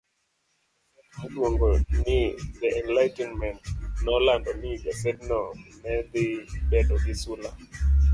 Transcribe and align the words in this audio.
gaset 1.03 1.13
miluongo 1.19 1.69
ni 2.05 2.19
The 2.59 2.67
Enlightenment 2.81 3.59
nolando 4.07 4.51
ni 4.61 4.71
gasedno 4.83 5.39
ne 5.83 5.93
dhi 6.11 6.25
bedo 6.71 6.95
gi 7.03 7.13
sula 7.23 7.51